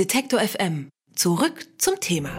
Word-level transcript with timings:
Detektor 0.00 0.40
FM. 0.40 0.88
Zurück 1.14 1.66
zum 1.76 2.00
Thema. 2.00 2.30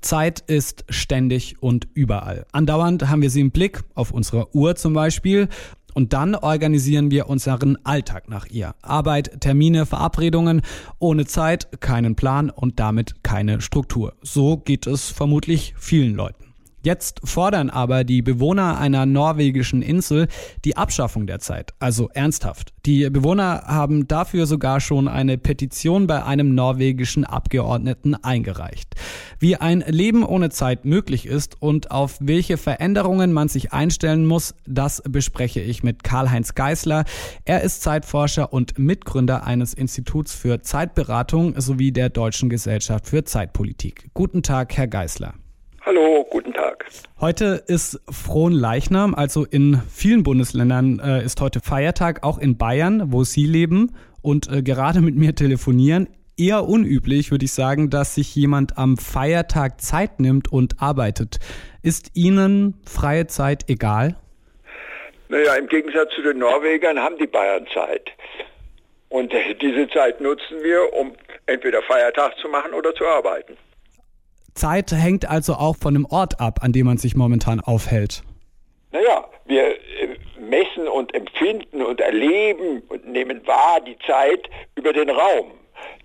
Zeit 0.00 0.40
ist 0.40 0.84
ständig 0.88 1.62
und 1.62 1.86
überall. 1.94 2.46
Andauernd 2.50 3.08
haben 3.08 3.22
wir 3.22 3.30
sie 3.30 3.42
im 3.42 3.52
Blick, 3.52 3.84
auf 3.94 4.10
unserer 4.10 4.52
Uhr 4.56 4.74
zum 4.74 4.92
Beispiel. 4.92 5.48
Und 5.94 6.14
dann 6.14 6.34
organisieren 6.34 7.12
wir 7.12 7.28
unseren 7.28 7.78
Alltag 7.84 8.28
nach 8.28 8.46
ihr. 8.46 8.74
Arbeit, 8.82 9.40
Termine, 9.40 9.86
Verabredungen, 9.86 10.62
ohne 10.98 11.26
Zeit, 11.26 11.80
keinen 11.80 12.16
Plan 12.16 12.50
und 12.50 12.80
damit 12.80 13.22
keine 13.22 13.60
Struktur. 13.60 14.16
So 14.20 14.56
geht 14.56 14.88
es 14.88 15.10
vermutlich 15.10 15.74
vielen 15.78 16.16
Leuten. 16.16 16.51
Jetzt 16.84 17.20
fordern 17.24 17.70
aber 17.70 18.02
die 18.02 18.22
Bewohner 18.22 18.78
einer 18.78 19.06
norwegischen 19.06 19.82
Insel 19.82 20.26
die 20.64 20.76
Abschaffung 20.76 21.28
der 21.28 21.38
Zeit, 21.38 21.74
also 21.78 22.08
ernsthaft. 22.12 22.72
Die 22.84 23.08
Bewohner 23.08 23.62
haben 23.66 24.08
dafür 24.08 24.46
sogar 24.46 24.80
schon 24.80 25.06
eine 25.06 25.38
Petition 25.38 26.08
bei 26.08 26.24
einem 26.24 26.56
norwegischen 26.56 27.24
Abgeordneten 27.24 28.16
eingereicht. 28.16 28.96
Wie 29.38 29.56
ein 29.56 29.84
Leben 29.86 30.24
ohne 30.24 30.50
Zeit 30.50 30.84
möglich 30.84 31.26
ist 31.26 31.62
und 31.62 31.92
auf 31.92 32.16
welche 32.20 32.56
Veränderungen 32.56 33.32
man 33.32 33.46
sich 33.46 33.72
einstellen 33.72 34.26
muss, 34.26 34.54
das 34.66 35.02
bespreche 35.08 35.60
ich 35.60 35.84
mit 35.84 36.02
Karl-Heinz 36.02 36.54
Geißler. 36.54 37.04
Er 37.44 37.62
ist 37.62 37.82
Zeitforscher 37.82 38.52
und 38.52 38.78
Mitgründer 38.78 39.46
eines 39.46 39.72
Instituts 39.72 40.34
für 40.34 40.62
Zeitberatung 40.62 41.60
sowie 41.60 41.92
der 41.92 42.08
Deutschen 42.08 42.48
Gesellschaft 42.48 43.06
für 43.06 43.22
Zeitpolitik. 43.22 44.10
Guten 44.14 44.42
Tag, 44.42 44.76
Herr 44.76 44.88
Geißler. 44.88 45.34
Hallo, 45.94 46.26
guten 46.30 46.54
Tag. 46.54 46.86
Heute 47.20 47.62
ist 47.66 48.00
Frohnleichnam, 48.10 49.14
also 49.14 49.44
in 49.44 49.82
vielen 49.94 50.22
Bundesländern 50.22 50.98
äh, 51.04 51.22
ist 51.22 51.38
heute 51.42 51.60
Feiertag, 51.60 52.24
auch 52.24 52.38
in 52.38 52.56
Bayern, 52.56 53.12
wo 53.12 53.24
Sie 53.24 53.44
leben 53.44 53.94
und 54.22 54.50
äh, 54.50 54.62
gerade 54.62 55.02
mit 55.02 55.16
mir 55.16 55.34
telefonieren. 55.34 56.08
Eher 56.38 56.64
unüblich, 56.64 57.30
würde 57.30 57.44
ich 57.44 57.52
sagen, 57.52 57.90
dass 57.90 58.14
sich 58.14 58.34
jemand 58.34 58.78
am 58.78 58.96
Feiertag 58.96 59.82
Zeit 59.82 60.18
nimmt 60.18 60.50
und 60.50 60.80
arbeitet. 60.80 61.40
Ist 61.82 62.12
Ihnen 62.14 62.80
freie 62.86 63.26
Zeit 63.26 63.68
egal? 63.68 64.16
Naja, 65.28 65.56
im 65.56 65.68
Gegensatz 65.68 66.14
zu 66.14 66.22
den 66.22 66.38
Norwegern 66.38 66.98
haben 67.00 67.18
die 67.18 67.26
Bayern 67.26 67.66
Zeit. 67.74 68.10
Und 69.10 69.34
äh, 69.34 69.54
diese 69.60 69.90
Zeit 69.90 70.22
nutzen 70.22 70.56
wir, 70.62 70.90
um 70.94 71.12
entweder 71.44 71.82
Feiertag 71.82 72.38
zu 72.38 72.48
machen 72.48 72.72
oder 72.72 72.94
zu 72.94 73.04
arbeiten. 73.04 73.58
Zeit 74.54 74.92
hängt 74.92 75.28
also 75.28 75.54
auch 75.54 75.76
von 75.76 75.94
dem 75.94 76.06
Ort 76.06 76.40
ab, 76.40 76.60
an 76.62 76.72
dem 76.72 76.86
man 76.86 76.98
sich 76.98 77.16
momentan 77.16 77.60
aufhält. 77.60 78.22
Naja, 78.90 79.24
wir 79.46 79.70
äh, 79.70 80.16
messen 80.38 80.86
und 80.88 81.14
empfinden 81.14 81.82
und 81.82 82.00
erleben 82.00 82.82
und 82.88 83.06
nehmen 83.06 83.46
wahr 83.46 83.80
die 83.80 83.96
Zeit 84.06 84.48
über 84.74 84.92
den 84.92 85.08
Raum. 85.08 85.52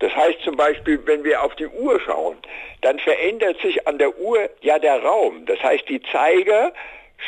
Das 0.00 0.14
heißt 0.14 0.38
zum 0.44 0.56
Beispiel, 0.56 1.00
wenn 1.06 1.24
wir 1.24 1.42
auf 1.42 1.54
die 1.56 1.66
Uhr 1.66 2.00
schauen, 2.00 2.36
dann 2.80 2.98
verändert 2.98 3.60
sich 3.60 3.86
an 3.86 3.98
der 3.98 4.18
Uhr 4.18 4.48
ja 4.60 4.78
der 4.78 5.02
Raum. 5.02 5.44
Das 5.46 5.62
heißt, 5.62 5.88
die 5.88 6.00
Zeiger 6.10 6.72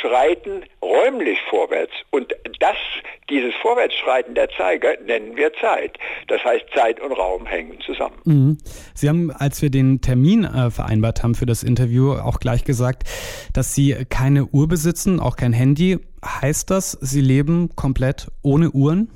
schreiten 0.01 0.63
räumlich 0.83 1.39
vorwärts. 1.49 1.93
Und 2.11 2.35
das, 2.61 2.77
dieses 3.29 3.55
Vorwärtsschreiten 3.57 4.35
der 4.35 4.49
Zeiger 4.51 4.95
nennen 5.05 5.37
wir 5.37 5.53
Zeit. 5.55 5.99
Das 6.29 6.45
heißt, 6.45 6.65
Zeit 6.75 7.01
und 7.01 7.13
Raum 7.13 7.47
hängen 7.47 7.79
zusammen. 7.81 8.17
Mhm. 8.25 8.59
Sie 8.95 9.09
haben, 9.09 9.31
als 9.31 9.63
wir 9.63 9.71
den 9.71 10.01
Termin 10.01 10.45
äh, 10.45 10.71
vereinbart 10.71 11.23
haben 11.23 11.35
für 11.35 11.47
das 11.47 11.63
Interview, 11.63 12.13
auch 12.13 12.41
gleich 12.41 12.65
gesagt, 12.65 13.05
dass 13.53 13.75
Sie 13.75 13.97
keine 14.09 14.47
Uhr 14.47 14.69
besitzen, 14.69 15.21
auch 15.21 15.37
kein 15.37 15.53
Handy. 15.53 15.99
Heißt 16.25 16.71
das, 16.71 16.93
Sie 16.93 17.21
leben 17.21 17.75
komplett 17.77 18.29
ohne 18.43 18.71
Uhren? 18.71 19.11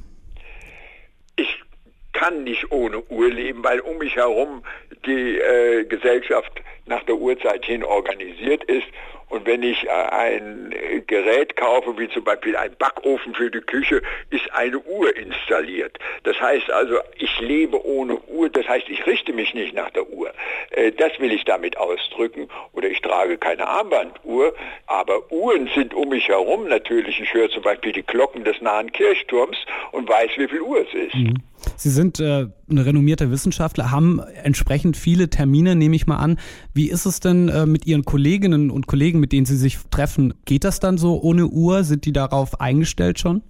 Kann 2.24 2.44
nicht 2.44 2.72
ohne 2.72 3.02
Uhr 3.10 3.28
leben, 3.28 3.62
weil 3.62 3.80
um 3.80 3.98
mich 3.98 4.16
herum 4.16 4.62
die 5.04 5.38
äh, 5.38 5.84
Gesellschaft 5.84 6.52
nach 6.86 7.02
der 7.02 7.16
Uhrzeit 7.16 7.66
hin 7.66 7.84
organisiert 7.84 8.64
ist 8.64 8.86
und 9.28 9.46
wenn 9.46 9.62
ich 9.62 9.84
äh, 9.84 9.90
ein 9.90 10.72
Gerät 11.06 11.56
kaufe, 11.56 11.98
wie 11.98 12.08
zum 12.08 12.24
Beispiel 12.24 12.56
ein 12.56 12.74
Backofen 12.78 13.34
für 13.34 13.50
die 13.50 13.60
Küche, 13.60 14.00
ist 14.30 14.50
eine 14.52 14.78
Uhr 14.78 15.16
installiert. 15.16 15.98
Das 16.22 16.40
heißt 16.40 16.70
also, 16.70 16.98
ich 17.18 17.40
lebe 17.40 17.84
ohne 17.84 18.16
Uhr, 18.28 18.48
das 18.48 18.68
heißt, 18.68 18.88
ich 18.88 19.04
richte 19.06 19.32
mich 19.32 19.52
nicht 19.52 19.74
nach 19.74 19.90
der 19.90 20.08
Uhr. 20.08 20.30
Äh, 20.70 20.92
das 20.92 21.18
will 21.18 21.32
ich 21.32 21.44
damit 21.44 21.76
ausdrücken. 21.76 22.48
Oder 22.72 22.88
ich 22.88 23.00
trage 23.00 23.36
keine 23.36 23.66
Armbanduhr, 23.66 24.54
aber 24.86 25.30
Uhren 25.32 25.68
sind 25.74 25.94
um 25.94 26.10
mich 26.10 26.28
herum 26.28 26.68
natürlich. 26.68 27.20
Ich 27.20 27.34
höre 27.34 27.50
zum 27.50 27.62
Beispiel 27.62 27.92
die 27.92 28.04
Glocken 28.06 28.44
des 28.44 28.60
nahen 28.60 28.92
Kirchturms 28.92 29.58
und 29.92 30.08
weiß, 30.08 30.30
wie 30.36 30.48
viel 30.48 30.60
Uhr 30.60 30.86
es 30.86 30.94
ist. 30.94 31.14
Mhm. 31.14 31.42
Sie 31.76 31.90
sind 31.90 32.20
äh, 32.20 32.46
ein 32.70 32.78
renommierter 32.78 33.30
Wissenschaftler, 33.30 33.90
haben 33.90 34.20
entsprechend 34.42 34.96
viele 34.96 35.30
Termine, 35.30 35.74
nehme 35.76 35.96
ich 35.96 36.06
mal 36.06 36.16
an. 36.16 36.38
Wie 36.72 36.90
ist 36.90 37.06
es 37.06 37.20
denn 37.20 37.48
äh, 37.48 37.66
mit 37.66 37.86
Ihren 37.86 38.04
Kolleginnen 38.04 38.70
und 38.70 38.86
Kollegen, 38.86 39.20
mit 39.20 39.32
denen 39.32 39.46
Sie 39.46 39.56
sich 39.56 39.78
treffen? 39.90 40.34
Geht 40.44 40.64
das 40.64 40.80
dann 40.80 40.98
so 40.98 41.20
ohne 41.20 41.46
Uhr? 41.46 41.84
Sind 41.84 42.04
die 42.04 42.12
darauf 42.12 42.60
eingestellt 42.60 43.18
schon? 43.18 43.42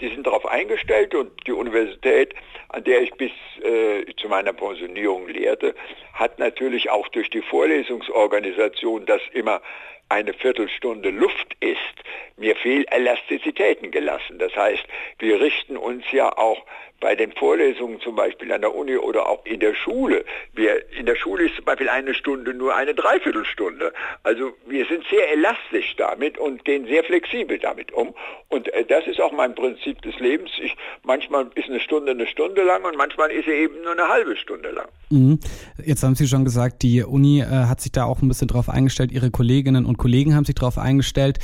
Die 0.00 0.08
sind 0.08 0.26
darauf 0.26 0.46
eingestellt 0.46 1.14
und 1.14 1.30
die 1.46 1.52
Universität, 1.52 2.34
an 2.68 2.84
der 2.84 3.02
ich 3.02 3.12
bis 3.14 3.30
äh, 3.62 4.04
zu 4.16 4.28
meiner 4.28 4.52
Pensionierung 4.52 5.28
lehrte, 5.28 5.74
hat 6.12 6.38
natürlich 6.38 6.90
auch 6.90 7.08
durch 7.08 7.30
die 7.30 7.40
Vorlesungsorganisation, 7.40 9.06
dass 9.06 9.22
immer 9.32 9.62
eine 10.08 10.32
Viertelstunde 10.34 11.10
Luft 11.10 11.56
ist, 11.60 11.76
mir 12.36 12.54
viel 12.56 12.84
Elastizitäten 12.90 13.90
gelassen. 13.90 14.38
Das 14.38 14.54
heißt, 14.54 14.84
wir 15.18 15.40
richten 15.40 15.76
uns 15.76 16.04
ja 16.12 16.36
auch 16.36 16.62
bei 17.00 17.14
den 17.14 17.32
Vorlesungen 17.32 18.00
zum 18.00 18.16
Beispiel 18.16 18.50
an 18.52 18.62
der 18.62 18.74
Uni 18.74 18.96
oder 18.96 19.28
auch 19.28 19.44
in 19.44 19.60
der 19.60 19.74
Schule. 19.74 20.24
Wir, 20.54 20.82
in 20.92 21.04
der 21.06 21.16
Schule 21.16 21.44
ist 21.44 21.56
zum 21.56 21.64
Beispiel 21.64 21.88
eine 21.88 22.14
Stunde 22.14 22.54
nur 22.54 22.74
eine 22.74 22.94
Dreiviertelstunde. 22.94 23.92
Also 24.22 24.52
wir 24.66 24.86
sind 24.86 25.04
sehr 25.10 25.30
elastisch 25.32 25.94
damit 25.96 26.38
und 26.38 26.64
gehen 26.64 26.86
sehr 26.86 27.04
flexibel 27.04 27.58
damit 27.58 27.92
um. 27.92 28.14
Und 28.48 28.72
äh, 28.72 28.84
das 28.84 29.06
ist 29.06 29.20
auch 29.20 29.32
mein 29.32 29.54
Prinzip 29.54 30.00
des 30.02 30.18
Lebens. 30.18 30.50
Ich, 30.62 30.74
manchmal 31.02 31.50
ist 31.54 31.68
eine 31.68 31.80
Stunde 31.80 32.12
eine 32.12 32.26
Stunde 32.26 32.62
lang 32.62 32.84
und 32.84 32.96
manchmal 32.96 33.30
ist 33.30 33.44
sie 33.44 33.52
eben 33.52 33.82
nur 33.82 33.92
eine 33.92 34.08
halbe 34.08 34.36
Stunde 34.36 34.70
lang. 34.70 34.88
Mhm. 35.10 35.38
Jetzt 35.84 36.02
haben 36.02 36.14
Sie 36.14 36.26
schon 36.26 36.44
gesagt, 36.44 36.82
die 36.82 37.02
Uni 37.02 37.40
äh, 37.40 37.44
hat 37.44 37.80
sich 37.80 37.92
da 37.92 38.04
auch 38.04 38.22
ein 38.22 38.28
bisschen 38.28 38.48
drauf 38.48 38.68
eingestellt, 38.68 39.12
Ihre 39.12 39.30
Kolleginnen 39.30 39.84
und 39.84 39.95
Kollegen 39.96 40.34
haben 40.34 40.44
sich 40.44 40.54
darauf 40.54 40.78
eingestellt. 40.78 41.38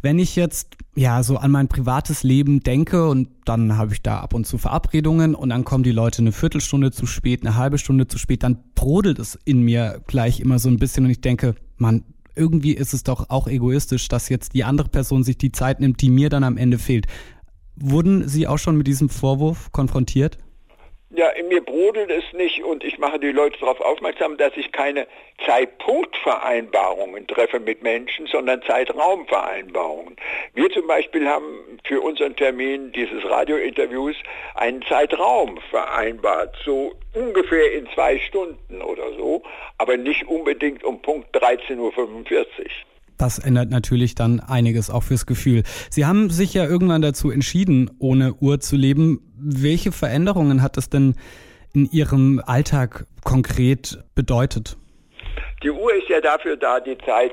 Wenn 0.00 0.18
ich 0.18 0.36
jetzt 0.36 0.76
ja 0.94 1.22
so 1.22 1.36
an 1.36 1.50
mein 1.50 1.68
privates 1.68 2.22
Leben 2.22 2.60
denke 2.60 3.08
und 3.08 3.28
dann 3.44 3.76
habe 3.76 3.92
ich 3.92 4.02
da 4.02 4.20
ab 4.20 4.34
und 4.34 4.46
zu 4.46 4.58
Verabredungen 4.58 5.34
und 5.34 5.48
dann 5.48 5.64
kommen 5.64 5.84
die 5.84 5.92
Leute 5.92 6.22
eine 6.22 6.32
Viertelstunde 6.32 6.90
zu 6.90 7.06
spät, 7.06 7.44
eine 7.44 7.56
halbe 7.56 7.78
Stunde 7.78 8.06
zu 8.06 8.18
spät, 8.18 8.42
dann 8.42 8.58
brodelt 8.74 9.18
es 9.18 9.38
in 9.44 9.62
mir 9.62 10.00
gleich 10.06 10.40
immer 10.40 10.58
so 10.58 10.68
ein 10.68 10.78
bisschen 10.78 11.04
und 11.04 11.10
ich 11.10 11.20
denke, 11.20 11.54
man, 11.76 12.04
irgendwie 12.34 12.72
ist 12.72 12.94
es 12.94 13.02
doch 13.02 13.30
auch 13.30 13.48
egoistisch, 13.48 14.08
dass 14.08 14.28
jetzt 14.28 14.54
die 14.54 14.64
andere 14.64 14.88
Person 14.88 15.24
sich 15.24 15.38
die 15.38 15.52
Zeit 15.52 15.80
nimmt, 15.80 16.00
die 16.00 16.10
mir 16.10 16.30
dann 16.30 16.44
am 16.44 16.56
Ende 16.56 16.78
fehlt. 16.78 17.06
Wurden 17.76 18.28
Sie 18.28 18.46
auch 18.46 18.58
schon 18.58 18.76
mit 18.76 18.86
diesem 18.86 19.08
Vorwurf 19.08 19.70
konfrontiert? 19.72 20.38
Ja, 21.10 21.30
in 21.30 21.48
mir 21.48 21.62
brodelt 21.62 22.10
es 22.10 22.34
nicht 22.34 22.62
und 22.62 22.84
ich 22.84 22.98
mache 22.98 23.18
die 23.18 23.32
Leute 23.32 23.58
darauf 23.60 23.80
aufmerksam, 23.80 24.36
dass 24.36 24.54
ich 24.56 24.72
keine 24.72 25.06
Zeitpunktvereinbarungen 25.46 27.26
treffe 27.26 27.60
mit 27.60 27.82
Menschen, 27.82 28.26
sondern 28.26 28.60
Zeitraumvereinbarungen. 28.62 30.16
Wir 30.52 30.68
zum 30.68 30.86
Beispiel 30.86 31.26
haben 31.26 31.78
für 31.84 32.02
unseren 32.02 32.36
Termin 32.36 32.92
dieses 32.92 33.24
Radiointerviews 33.24 34.16
einen 34.54 34.82
Zeitraum 34.82 35.58
vereinbart, 35.70 36.54
so 36.62 36.92
ungefähr 37.14 37.72
in 37.72 37.88
zwei 37.94 38.18
Stunden 38.18 38.82
oder 38.82 39.10
so, 39.14 39.42
aber 39.78 39.96
nicht 39.96 40.28
unbedingt 40.28 40.84
um 40.84 41.00
Punkt 41.00 41.34
13.45 41.34 41.78
Uhr. 41.78 41.90
Das 43.18 43.40
ändert 43.40 43.70
natürlich 43.70 44.14
dann 44.14 44.40
einiges 44.40 44.90
auch 44.90 45.02
fürs 45.02 45.26
Gefühl. 45.26 45.64
Sie 45.90 46.06
haben 46.06 46.30
sich 46.30 46.54
ja 46.54 46.64
irgendwann 46.64 47.02
dazu 47.02 47.30
entschieden, 47.30 47.90
ohne 47.98 48.34
Uhr 48.34 48.60
zu 48.60 48.76
leben. 48.76 49.20
Welche 49.36 49.92
Veränderungen 49.92 50.62
hat 50.62 50.76
das 50.76 50.88
denn 50.88 51.16
in 51.74 51.90
Ihrem 51.90 52.40
Alltag 52.46 53.06
konkret 53.24 53.98
bedeutet? 54.14 54.76
Die 55.62 55.70
Uhr 55.70 55.92
ist 55.94 56.08
ja 56.08 56.20
dafür 56.20 56.56
da, 56.56 56.78
die 56.78 56.96
Zeit 57.04 57.32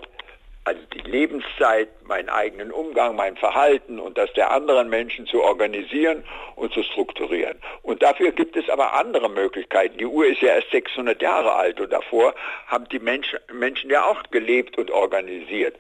also 0.66 0.82
die 0.94 1.10
Lebenszeit, 1.10 1.90
meinen 2.08 2.28
eigenen 2.28 2.72
Umgang, 2.72 3.16
mein 3.16 3.38
Verhalten 3.38 4.00
und 4.00 4.18
das 4.18 4.34
der 4.34 4.52
anderen 4.52 4.90
Menschen 4.90 5.28
zu 5.28 5.44
organisieren 5.44 6.24
und 6.56 6.74
zu 6.74 6.82
strukturieren. 6.82 7.58
Und 7.84 8.02
dafür 8.02 8.32
gibt 8.32 8.58
es 8.58 8.68
aber 8.70 8.94
andere 8.94 9.30
Möglichkeiten. 9.30 10.00
Die 10.00 10.08
Uhr 10.08 10.26
ist 10.26 10.42
ja 10.42 10.56
erst 10.56 10.72
600 10.72 11.22
Jahre 11.22 11.54
alt 11.54 11.80
und 11.80 11.94
davor 11.94 12.34
haben 12.66 12.90
die 12.90 13.00
Menschen, 13.00 13.40
Menschen 13.54 13.92
ja 13.92 14.06
auch 14.06 14.24
gelebt 14.32 14.78
und 14.80 14.90
organisiert. 14.90 15.76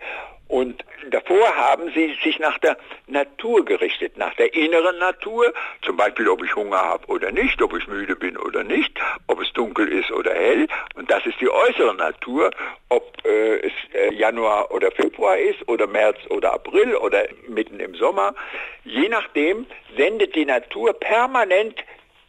Und 0.47 0.85
davor 1.09 1.55
haben 1.55 1.91
sie 1.93 2.15
sich 2.23 2.37
nach 2.39 2.57
der 2.59 2.77
Natur 3.07 3.65
gerichtet, 3.65 4.17
nach 4.17 4.33
der 4.35 4.53
inneren 4.53 4.97
Natur, 4.99 5.51
zum 5.81 5.97
Beispiel 5.97 6.29
ob 6.29 6.43
ich 6.43 6.55
Hunger 6.55 6.77
habe 6.77 7.07
oder 7.07 7.31
nicht, 7.31 7.61
ob 7.61 7.75
ich 7.75 7.87
müde 7.87 8.15
bin 8.15 8.37
oder 8.37 8.63
nicht, 8.63 8.91
ob 9.27 9.41
es 9.41 9.51
dunkel 9.53 9.87
ist 9.87 10.11
oder 10.11 10.33
hell. 10.33 10.67
Und 10.95 11.09
das 11.09 11.25
ist 11.25 11.41
die 11.41 11.49
äußere 11.49 11.95
Natur, 11.95 12.51
ob 12.89 13.25
äh, 13.25 13.59
es 13.59 13.73
äh, 13.93 14.13
Januar 14.13 14.71
oder 14.71 14.91
Februar 14.91 15.37
ist 15.37 15.67
oder 15.67 15.87
März 15.87 16.17
oder 16.29 16.53
April 16.53 16.95
oder 16.95 17.23
mitten 17.47 17.79
im 17.79 17.95
Sommer. 17.95 18.35
Je 18.83 19.09
nachdem 19.09 19.65
sendet 19.97 20.35
die 20.35 20.45
Natur 20.45 20.93
permanent 20.93 21.83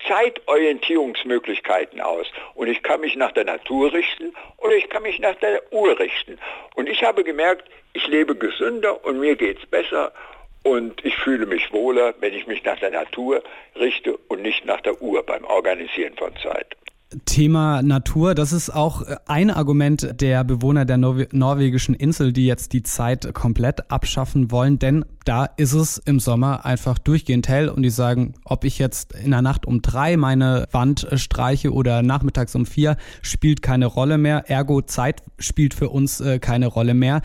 Zeitorientierungsmöglichkeiten 0.06 2.00
aus. 2.00 2.26
Und 2.54 2.68
ich 2.68 2.82
kann 2.82 3.00
mich 3.00 3.16
nach 3.16 3.32
der 3.32 3.44
Natur 3.44 3.92
richten 3.92 4.34
oder 4.58 4.74
ich 4.74 4.88
kann 4.88 5.02
mich 5.02 5.18
nach 5.18 5.34
der 5.36 5.62
Uhr 5.72 5.98
richten. 5.98 6.38
Und 6.74 6.88
ich 6.88 7.02
habe 7.02 7.24
gemerkt, 7.24 7.68
ich 7.92 8.06
lebe 8.06 8.36
gesünder 8.36 9.04
und 9.04 9.20
mir 9.20 9.36
geht 9.36 9.58
es 9.58 9.66
besser 9.66 10.12
und 10.62 11.04
ich 11.04 11.16
fühle 11.16 11.46
mich 11.46 11.72
wohler, 11.72 12.14
wenn 12.20 12.34
ich 12.34 12.46
mich 12.46 12.64
nach 12.64 12.78
der 12.78 12.90
Natur 12.90 13.42
richte 13.76 14.16
und 14.28 14.42
nicht 14.42 14.64
nach 14.64 14.80
der 14.80 15.00
Uhr 15.00 15.22
beim 15.22 15.44
Organisieren 15.44 16.16
von 16.16 16.34
Zeit. 16.42 16.76
Thema 17.24 17.82
Natur, 17.82 18.34
das 18.34 18.52
ist 18.52 18.68
auch 18.68 19.02
ein 19.26 19.50
Argument 19.50 20.20
der 20.20 20.42
Bewohner 20.42 20.84
der 20.84 20.96
Nor 20.96 21.26
norwegischen 21.30 21.94
Insel, 21.94 22.32
die 22.32 22.46
jetzt 22.46 22.72
die 22.72 22.82
Zeit 22.82 23.32
komplett 23.32 23.92
abschaffen 23.92 24.50
wollen, 24.50 24.80
denn 24.80 25.04
da 25.24 25.44
ist 25.44 25.72
es 25.72 25.98
im 25.98 26.18
Sommer 26.18 26.64
einfach 26.64 26.98
durchgehend 26.98 27.46
hell 27.48 27.68
und 27.68 27.82
die 27.84 27.90
sagen, 27.90 28.34
ob 28.44 28.64
ich 28.64 28.78
jetzt 28.78 29.12
in 29.12 29.30
der 29.30 29.42
Nacht 29.42 29.66
um 29.66 29.82
drei 29.82 30.16
meine 30.16 30.66
Wand 30.72 31.06
streiche 31.14 31.72
oder 31.72 32.02
nachmittags 32.02 32.56
um 32.56 32.66
vier, 32.66 32.96
spielt 33.22 33.62
keine 33.62 33.86
Rolle 33.86 34.18
mehr. 34.18 34.50
Ergo 34.50 34.82
Zeit 34.82 35.22
spielt 35.38 35.74
für 35.74 35.90
uns 35.90 36.20
äh, 36.20 36.40
keine 36.40 36.66
Rolle 36.66 36.94
mehr. 36.94 37.22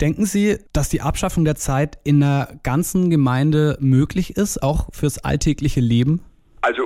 Denken 0.00 0.26
Sie, 0.26 0.58
dass 0.74 0.90
die 0.90 1.00
Abschaffung 1.00 1.46
der 1.46 1.56
Zeit 1.56 1.98
in 2.04 2.20
der 2.20 2.58
ganzen 2.62 3.08
Gemeinde 3.08 3.78
möglich 3.80 4.36
ist, 4.36 4.62
auch 4.62 4.88
fürs 4.92 5.18
alltägliche 5.18 5.80
Leben? 5.80 6.20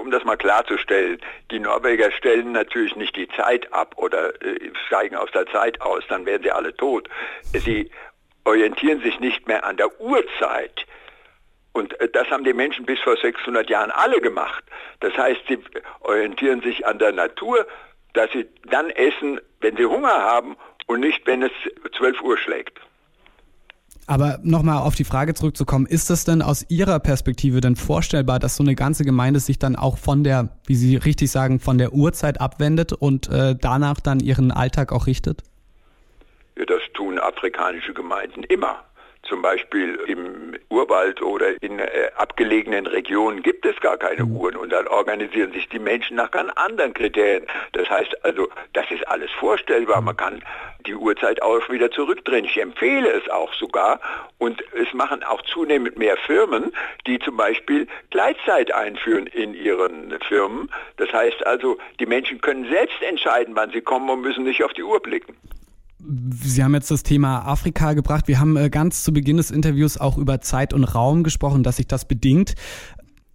Um 0.06 0.12
das 0.12 0.22
mal 0.22 0.36
klarzustellen, 0.36 1.18
die 1.50 1.58
Norweger 1.58 2.12
stellen 2.12 2.52
natürlich 2.52 2.94
nicht 2.94 3.16
die 3.16 3.26
Zeit 3.26 3.72
ab 3.72 3.94
oder 3.96 4.40
äh, 4.40 4.70
steigen 4.86 5.16
aus 5.16 5.32
der 5.32 5.46
Zeit 5.48 5.80
aus, 5.80 6.04
dann 6.08 6.24
werden 6.26 6.44
sie 6.44 6.52
alle 6.52 6.72
tot. 6.76 7.08
Sie 7.52 7.90
orientieren 8.44 9.02
sich 9.02 9.18
nicht 9.18 9.48
mehr 9.48 9.64
an 9.64 9.76
der 9.76 10.00
Uhrzeit. 10.00 10.86
Und 11.72 12.00
äh, 12.00 12.08
das 12.08 12.30
haben 12.30 12.44
die 12.44 12.52
Menschen 12.52 12.86
bis 12.86 13.00
vor 13.00 13.16
600 13.16 13.68
Jahren 13.68 13.90
alle 13.90 14.20
gemacht. 14.20 14.62
Das 15.00 15.12
heißt, 15.18 15.40
sie 15.48 15.58
orientieren 15.98 16.60
sich 16.60 16.86
an 16.86 17.00
der 17.00 17.10
Natur, 17.10 17.66
dass 18.12 18.30
sie 18.30 18.46
dann 18.70 18.90
essen, 18.90 19.40
wenn 19.60 19.76
sie 19.76 19.86
Hunger 19.86 20.22
haben 20.22 20.56
und 20.86 21.00
nicht, 21.00 21.26
wenn 21.26 21.42
es 21.42 21.52
12 21.98 22.22
Uhr 22.22 22.38
schlägt. 22.38 22.78
Aber 24.06 24.38
nochmal 24.42 24.78
auf 24.78 24.94
die 24.94 25.04
Frage 25.04 25.34
zurückzukommen, 25.34 25.86
ist 25.86 26.10
es 26.10 26.24
denn 26.24 26.40
aus 26.40 26.64
Ihrer 26.68 27.00
Perspektive 27.00 27.60
denn 27.60 27.74
vorstellbar, 27.74 28.38
dass 28.38 28.56
so 28.56 28.62
eine 28.62 28.76
ganze 28.76 29.04
Gemeinde 29.04 29.40
sich 29.40 29.58
dann 29.58 29.74
auch 29.74 29.98
von 29.98 30.22
der, 30.22 30.50
wie 30.66 30.76
Sie 30.76 30.96
richtig 30.96 31.30
sagen, 31.30 31.58
von 31.58 31.76
der 31.76 31.92
Uhrzeit 31.92 32.40
abwendet 32.40 32.92
und 32.92 33.28
äh, 33.28 33.56
danach 33.60 33.98
dann 34.00 34.20
ihren 34.20 34.52
Alltag 34.52 34.92
auch 34.92 35.08
richtet? 35.08 35.42
Ja, 36.56 36.64
das 36.66 36.82
tun 36.94 37.18
afrikanische 37.18 37.94
Gemeinden 37.94 38.44
immer. 38.44 38.84
Zum 39.28 39.42
Beispiel 39.42 39.94
im 40.06 40.54
Urwald 40.68 41.20
oder 41.20 41.60
in 41.62 41.78
äh, 41.78 42.10
abgelegenen 42.16 42.86
Regionen 42.86 43.42
gibt 43.42 43.66
es 43.66 43.78
gar 43.80 43.96
keine 43.96 44.24
mhm. 44.24 44.36
Uhren 44.36 44.56
und 44.56 44.70
dann 44.70 44.86
organisieren 44.86 45.52
sich 45.52 45.68
die 45.68 45.78
Menschen 45.78 46.16
nach 46.16 46.30
ganz 46.30 46.52
anderen 46.54 46.94
Kriterien. 46.94 47.44
Das 47.72 47.88
heißt 47.90 48.24
also, 48.24 48.48
das 48.72 48.90
ist 48.90 49.06
alles 49.08 49.30
vorstellbar. 49.32 50.00
Man 50.00 50.16
kann 50.16 50.42
die 50.86 50.94
Uhrzeit 50.94 51.42
auch 51.42 51.68
wieder 51.68 51.90
zurückdrehen. 51.90 52.44
Ich 52.44 52.60
empfehle 52.60 53.10
es 53.10 53.28
auch 53.28 53.52
sogar 53.54 54.00
und 54.38 54.62
es 54.74 54.92
machen 54.94 55.22
auch 55.24 55.42
zunehmend 55.42 55.98
mehr 55.98 56.16
Firmen, 56.16 56.72
die 57.06 57.18
zum 57.18 57.36
Beispiel 57.36 57.88
Gleitzeit 58.10 58.72
einführen 58.72 59.26
in 59.26 59.54
ihren 59.54 60.18
Firmen. 60.20 60.70
Das 60.96 61.12
heißt 61.12 61.46
also, 61.46 61.78
die 61.98 62.06
Menschen 62.06 62.40
können 62.40 62.68
selbst 62.70 63.02
entscheiden, 63.02 63.56
wann 63.56 63.70
sie 63.70 63.80
kommen 63.80 64.08
und 64.08 64.20
müssen 64.20 64.44
nicht 64.44 64.62
auf 64.62 64.72
die 64.72 64.84
Uhr 64.84 65.00
blicken. 65.00 65.36
Sie 66.30 66.62
haben 66.62 66.74
jetzt 66.74 66.90
das 66.90 67.02
Thema 67.02 67.46
Afrika 67.46 67.92
gebracht. 67.94 68.28
Wir 68.28 68.38
haben 68.38 68.56
äh, 68.56 68.70
ganz 68.70 69.02
zu 69.02 69.12
Beginn 69.12 69.38
des 69.38 69.50
Interviews 69.50 69.98
auch 69.98 70.18
über 70.18 70.40
Zeit 70.40 70.72
und 70.72 70.84
Raum 70.84 71.24
gesprochen, 71.24 71.62
dass 71.62 71.76
sich 71.76 71.86
das 71.86 72.06
bedingt. 72.06 72.54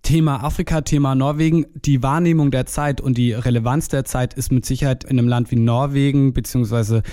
Thema 0.03 0.44
Afrika, 0.44 0.81
Thema 0.81 1.13
Norwegen. 1.13 1.65
Die 1.75 2.01
Wahrnehmung 2.01 2.50
der 2.50 2.65
Zeit 2.65 3.01
und 3.01 3.18
die 3.18 3.33
Relevanz 3.33 3.88
der 3.88 4.03
Zeit 4.03 4.33
ist 4.33 4.51
mit 4.51 4.65
Sicherheit 4.65 5.03
in 5.03 5.19
einem 5.19 5.27
Land 5.27 5.51
wie 5.51 5.57
Norwegen 5.57 6.33
beziehungsweise 6.33 7.03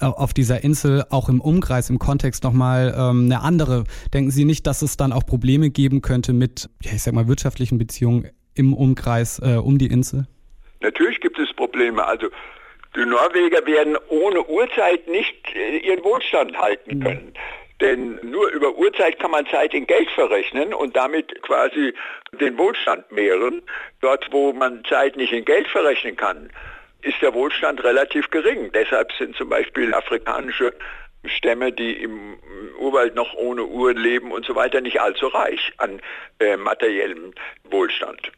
äh, 0.00 0.06
auf 0.06 0.32
dieser 0.32 0.64
Insel 0.64 1.04
auch 1.10 1.28
im 1.28 1.40
Umkreis, 1.40 1.90
im 1.90 1.98
Kontext 1.98 2.44
nochmal 2.44 2.94
ähm, 2.96 3.26
eine 3.26 3.42
andere. 3.42 3.84
Denken 4.14 4.30
Sie 4.30 4.44
nicht, 4.44 4.66
dass 4.66 4.82
es 4.82 4.96
dann 4.96 5.12
auch 5.12 5.26
Probleme 5.26 5.70
geben 5.70 6.00
könnte 6.00 6.32
mit, 6.32 6.70
ja, 6.82 6.92
ich 6.92 7.02
sag 7.02 7.12
mal, 7.14 7.28
wirtschaftlichen 7.28 7.76
Beziehungen 7.76 8.28
im 8.54 8.72
Umkreis 8.72 9.40
äh, 9.40 9.56
um 9.56 9.78
die 9.78 9.86
Insel? 9.86 10.26
Natürlich 10.80 11.20
gibt 11.20 11.38
es 11.38 11.52
Probleme. 11.54 12.04
Also 12.06 12.28
die 12.98 13.06
Norweger 13.06 13.64
werden 13.64 13.96
ohne 14.08 14.44
Uhrzeit 14.44 15.06
nicht 15.06 15.54
äh, 15.54 15.78
ihren 15.78 16.02
Wohlstand 16.02 16.58
halten 16.58 16.98
mhm. 16.98 17.02
können. 17.02 17.34
Denn 17.80 18.18
nur 18.22 18.50
über 18.50 18.76
Uhrzeit 18.76 19.20
kann 19.20 19.30
man 19.30 19.46
Zeit 19.46 19.72
in 19.72 19.86
Geld 19.86 20.10
verrechnen 20.10 20.74
und 20.74 20.96
damit 20.96 21.42
quasi 21.42 21.94
den 22.40 22.58
Wohlstand 22.58 23.10
mehren. 23.12 23.62
Dort, 24.00 24.26
wo 24.32 24.52
man 24.52 24.84
Zeit 24.84 25.16
nicht 25.16 25.32
in 25.32 25.44
Geld 25.44 25.68
verrechnen 25.68 26.16
kann, 26.16 26.50
ist 27.02 27.22
der 27.22 27.32
Wohlstand 27.34 27.84
relativ 27.84 28.30
gering. 28.30 28.72
Deshalb 28.72 29.12
sind 29.12 29.36
zum 29.36 29.48
Beispiel 29.48 29.94
afrikanische 29.94 30.74
Stämme, 31.24 31.70
die 31.70 31.92
im 32.02 32.36
Urwald 32.80 33.14
noch 33.14 33.34
ohne 33.34 33.64
Uhren 33.64 33.96
leben 33.96 34.32
und 34.32 34.44
so 34.44 34.56
weiter, 34.56 34.80
nicht 34.80 35.00
allzu 35.00 35.28
reich 35.28 35.72
an 35.78 36.00
äh, 36.40 36.56
materiellem 36.56 37.32
Wohlstand. 37.70 38.32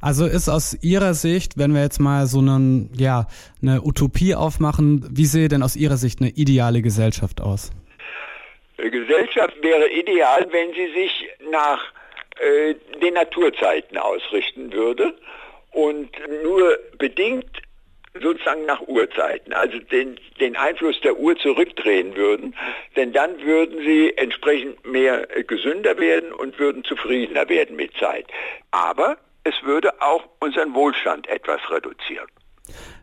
Also 0.00 0.26
ist 0.26 0.48
aus 0.48 0.76
Ihrer 0.82 1.12
Sicht, 1.12 1.58
wenn 1.58 1.74
wir 1.74 1.82
jetzt 1.82 2.00
mal 2.00 2.26
so 2.26 2.38
einen, 2.38 2.90
ja, 2.96 3.26
eine 3.60 3.82
Utopie 3.82 4.34
aufmachen, 4.34 5.06
wie 5.10 5.26
sehe 5.26 5.48
denn 5.48 5.62
aus 5.62 5.76
Ihrer 5.76 5.98
Sicht 5.98 6.20
eine 6.20 6.30
ideale 6.30 6.80
Gesellschaft 6.80 7.40
aus? 7.40 7.70
Eine 8.78 8.90
Gesellschaft 8.90 9.62
wäre 9.62 9.90
ideal, 9.90 10.46
wenn 10.50 10.72
sie 10.72 10.92
sich 10.94 11.28
nach 11.50 11.84
äh, 12.40 12.74
den 13.02 13.12
Naturzeiten 13.12 13.98
ausrichten 13.98 14.72
würde 14.72 15.14
und 15.72 16.08
nur 16.42 16.78
bedingt 16.98 17.50
sozusagen 18.20 18.64
nach 18.64 18.80
Uhrzeiten, 18.80 19.52
also 19.52 19.78
den, 19.78 20.18
den 20.40 20.56
Einfluss 20.56 20.98
der 21.02 21.18
Uhr 21.18 21.36
zurückdrehen 21.36 22.16
würden, 22.16 22.56
denn 22.96 23.12
dann 23.12 23.40
würden 23.42 23.84
sie 23.84 24.16
entsprechend 24.16 24.84
mehr 24.86 25.36
äh, 25.36 25.44
gesünder 25.44 25.98
werden 25.98 26.32
und 26.32 26.58
würden 26.58 26.84
zufriedener 26.84 27.48
werden 27.50 27.76
mit 27.76 27.94
Zeit. 27.98 28.26
Aber 28.70 29.18
es 29.44 29.54
würde 29.64 29.90
auch 30.00 30.22
unseren 30.40 30.74
Wohlstand 30.74 31.28
etwas 31.28 31.60
reduzieren. 31.70 32.26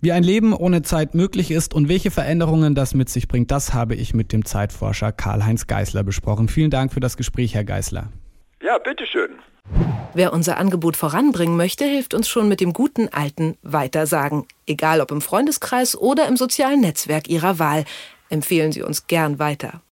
Wie 0.01 0.11
ein 0.11 0.23
Leben 0.23 0.53
ohne 0.53 0.81
Zeit 0.81 1.13
möglich 1.13 1.51
ist 1.51 1.73
und 1.73 1.89
welche 1.89 2.11
Veränderungen 2.11 2.75
das 2.75 2.93
mit 2.93 3.09
sich 3.09 3.27
bringt, 3.27 3.51
das 3.51 3.73
habe 3.73 3.95
ich 3.95 4.13
mit 4.13 4.31
dem 4.31 4.45
Zeitforscher 4.45 5.11
Karl-Heinz 5.11 5.67
Geißler 5.67 6.03
besprochen. 6.03 6.47
Vielen 6.47 6.69
Dank 6.69 6.93
für 6.93 6.99
das 6.99 7.17
Gespräch, 7.17 7.53
Herr 7.55 7.63
Geißler. 7.63 8.09
Ja, 8.61 8.77
bitteschön. 8.77 9.31
Wer 10.13 10.33
unser 10.33 10.57
Angebot 10.57 10.95
voranbringen 10.95 11.57
möchte, 11.57 11.83
hilft 11.83 12.13
uns 12.13 12.29
schon 12.29 12.47
mit 12.47 12.61
dem 12.61 12.73
guten 12.73 13.09
alten 13.09 13.57
Weitersagen. 13.61 14.45
Egal 14.65 15.01
ob 15.01 15.11
im 15.11 15.21
Freundeskreis 15.21 15.97
oder 15.97 16.27
im 16.27 16.37
sozialen 16.37 16.79
Netzwerk 16.79 17.27
Ihrer 17.27 17.59
Wahl. 17.59 17.83
Empfehlen 18.29 18.71
Sie 18.71 18.81
uns 18.81 19.07
gern 19.07 19.39
weiter. 19.39 19.81